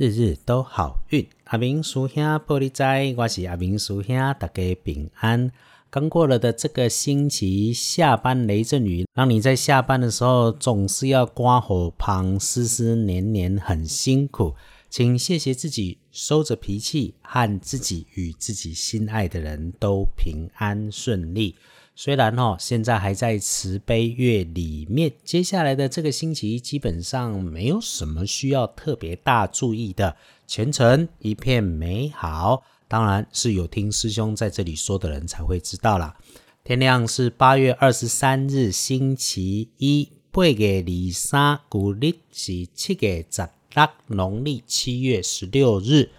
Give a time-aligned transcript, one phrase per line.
[0.00, 1.28] 日日都好运。
[1.44, 5.52] 阿明叔兄玻璃仔，我是阿明叔兄，大家平安。
[5.90, 14.54] 刚过了的这个星期，下班雷阵雨，让你在下班的时候总是要刮火旁，思思黏黏，很辛苦。
[14.88, 21.56] 请谢谢自己，收着脾气，和自己与自己心爱的人都平安顺利。
[21.94, 30.16] 虽然哦，现在还在慈悲月里面，接下来的这个星期基本上没有什么需要特别大注意的，
[30.46, 32.62] 前程一片美好。
[32.88, 36.16] 当然是有听师兄在这里说的人才会知道啦。
[36.64, 46.10] 天亮是八月二十三日星期一，八月二三，古历是七月十六，农历七月十六日。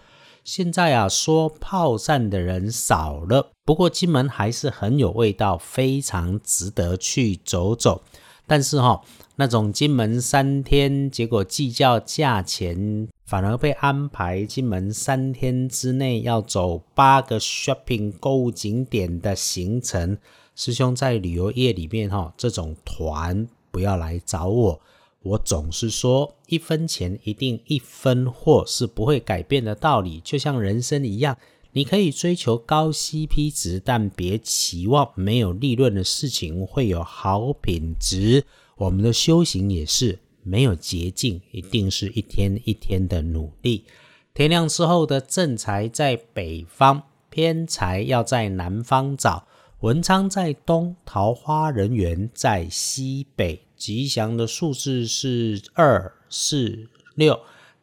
[0.53, 8.03] 现在啊，说炮战的人少了，不过金门还是很有味道，非常值得去走走。
[8.45, 9.01] 但是哈，
[9.37, 20.17] 那种金门三天，结果计较价钱，反而被安排金门三天之内要走八个 shopping 购物景点的行程，
[20.53, 24.81] 师兄在旅游业里面哈，这种团不要来找我。
[25.23, 31.37] 我总是说，一分钱一定一分货是不会改变的道理，就像人生一样，
[31.73, 38.43] 你可以追求高 CP 值，但别期望没有利润的事情会有好品质。
[38.77, 43.85] 我们的修行也是没有捷径，一定是一天一天的努力。
[44.33, 49.45] 天亮之后的正财在北方，偏财要在南方找。
[49.81, 53.65] 文昌在东，桃花人缘在西北。
[53.75, 57.39] 吉祥的数字是二四六。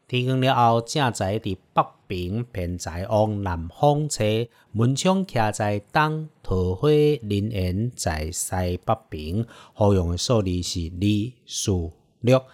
[0.06, 4.22] 天光了后，正在伫北平，偏在往南方车，
[4.70, 9.44] 门窗徛在东，桃花人缘在西北边。
[9.72, 11.90] 好用的数字是二四
[12.20, 12.44] 六。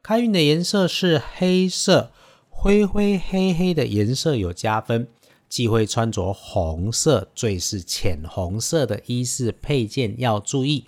[0.00, 2.12] 开运的颜色是黑色，
[2.48, 5.08] 灰灰黑黑的颜色有加分。
[5.52, 10.86] 忌讳穿着红色，最是浅红色的衣饰配件要注意。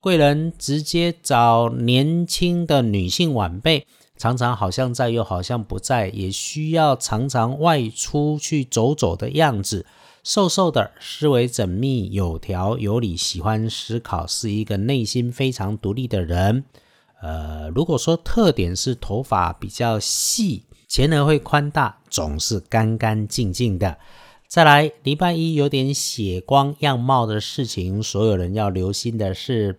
[0.00, 9.84] 贵人直接找年轻的女性晚辈，常常好像在又好像不在，也需要常常外出去走走的样子。
[10.24, 16.64] 瘦瘦的，思维缜密，有条有理，喜欢思考，是一个内心非常独立的人。
[17.20, 23.98] 呃，如果说特点是头发比较细，前额会宽大，总是干干净净的。
[24.48, 29.78] 再来，礼拜一有点血光样貌的事情，所有人要留心的是。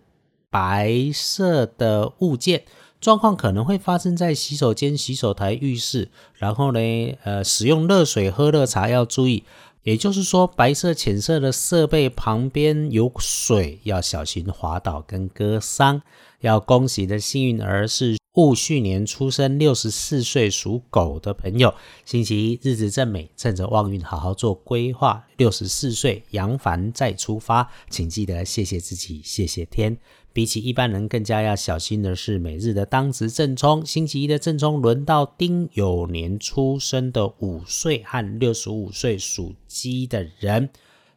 [0.52, 2.64] 白色的物件
[3.00, 6.08] 状况可能会发生在洗手间、洗手台、浴室。
[6.34, 6.80] 然后呢，
[7.22, 9.44] 呃，使用热水喝热茶要注意。
[9.84, 16.02] 也就是说，白色、浅色的设备旁边有水，要小心滑倒跟割伤。
[16.40, 21.74] 要恭喜的幸运儿是戊戌年出生、六十四岁属狗的朋友。
[22.04, 25.26] 星期一日子正美，趁着旺运好好做规划。
[25.36, 29.98] 六十四岁扬帆再出发，请记得谢谢自己，谢谢天。
[30.32, 40.70] 比起一般人更加要小心的是，每日的当值正冲，星期一的正冲轮到丁酉年出生的五岁和六十五岁属鸡的人。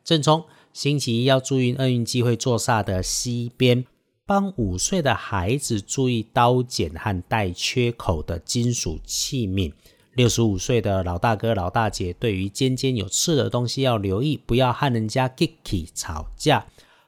[0.03, 3.85] 正冲星期一要注意厄运机会坐煞的西边，
[4.25, 9.73] 帮五岁的孩子注意刀剪和带缺口的金属器皿。
[10.13, 16.65] 六十五岁的老大哥、老大姐对于尖尖有刺的东西要留意，不要和人家 kicky 吵架。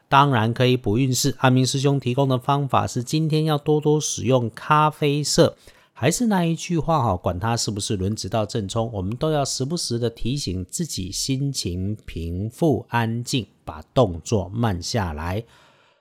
[0.10, 1.36] 当然可以补运势。
[1.40, 5.56] 阿明师兄提供的方法是：今天要多多使用咖啡色。
[5.94, 15.44] 还是那一句话哈，管它是不是轮值到正冲，我们都要时不时的提醒自己，心情平复安静，把动作慢下来。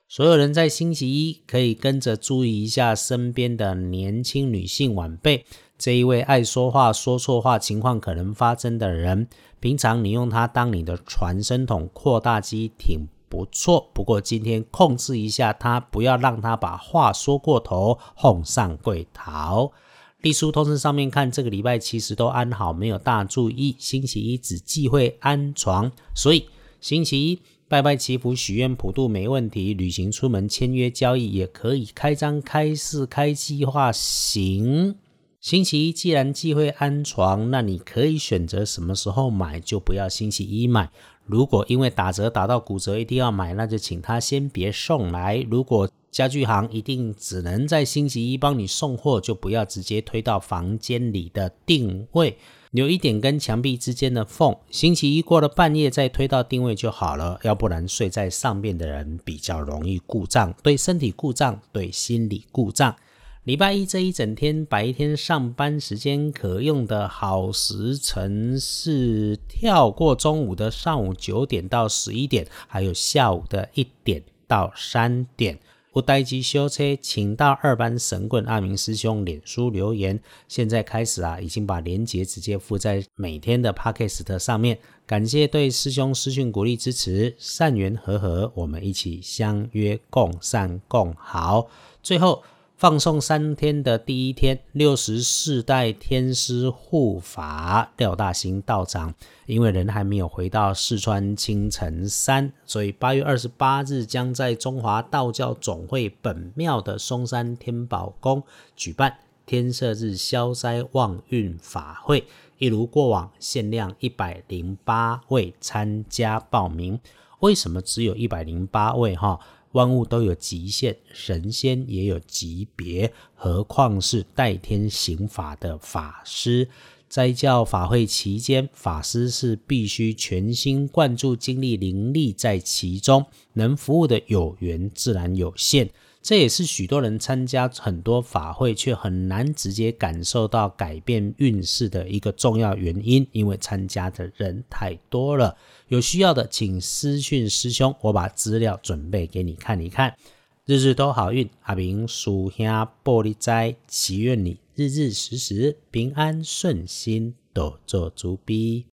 [0.08, 5.44] 所有人在星期一可以跟着注意一下身边的年轻女性晚辈。
[5.76, 9.26] 这一位爱说话、说错话、情况可能发生的人，
[9.60, 13.06] 平常你用它当你的传声筒、扩大机，挺。
[13.26, 19.72] 不错，不过今天控制一下他，不要让他把话说过头，哄上柜逃。
[20.20, 23.74] 隶书通知上面看，这个礼拜其实都安好，没有大注意。
[23.76, 26.46] 星期一只忌讳安床，所以
[26.80, 27.40] 星期一
[27.74, 29.74] 拜拜祈福许愿普渡没问题。
[29.74, 34.94] 旅行出门签约交易也可以开张开市开计划行。
[35.40, 40.88] 星期一既然忌讳安床，那你可以选择什么时候买，就不要星期一买。
[41.26, 45.44] 如果因为打折打到骨折一定要买，那就请他先别送来。
[45.50, 52.38] 如果家具行一定只能在星期一帮你送货，就不要直接推到房间里的定位，
[52.74, 54.56] 留一点跟墙壁之间的缝。
[54.68, 62.96] 星期一过了半夜再推到定位就好了，要不然睡在上面的人比较容易故障，对身体故障，对心理故障。
[63.44, 75.60] 礼拜一这一整天白天上班时间可用的好时辰是跳过中午的上午九点到十一点，还有下午的一点到三点。
[75.94, 80.18] 不待机修车，请到二班神棍阿明师兄脸书留言。
[80.48, 84.76] 现在开始啊，已经把链接直接附在每天的 podcast 上面。
[85.06, 91.70] 感谢对师兄师训鼓励支持，善缘和合，我们一起相约共善共好。
[92.02, 92.42] 最后。
[92.76, 99.14] 放送三天的第一天，六十四代天师护法廖大兴道长，
[99.46, 108.42] 因为人还没有回到四川青城山，所以八月二十八日将在中华道教总会本庙的嵩山天宝宫
[108.74, 112.24] 举办天赦日消灾旺运法会，
[112.58, 116.98] 一如过往，限量一百零八位参加报名。
[117.38, 119.14] 为什么只有一百零八位？
[119.14, 119.38] 哈？
[119.74, 126.68] 万物都有极限，神仙也有级别，何况是代天行法的法师？
[127.08, 135.90] 在教法会期间，法师是必须全心贯注精力、灵力在其中，能服务的有缘自然有限。
[136.24, 145.54] 这也是许多人参加很多法会却很难直接感受到改变运势的一个重要原因，因为参加的人太多了。
[145.88, 150.16] 有需要的请私讯师兄，我把资料准备给你看一看。
[150.64, 158.82] 日日都好运，阿明属下玻璃斋，祈愿你日日时时平安顺心，多做足逼。